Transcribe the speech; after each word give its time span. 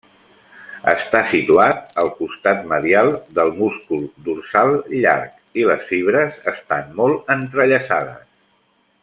Està 0.91 1.19
situat 1.31 1.93
al 2.03 2.09
costat 2.21 2.63
medial 2.71 3.11
del 3.41 3.53
múscul 3.59 4.01
dorsal 4.31 4.73
llarg, 4.95 5.37
i 5.61 5.67
les 5.73 5.87
fibres 5.93 6.41
estant 6.55 6.91
molt 7.03 7.31
entrellaçades. 7.37 8.27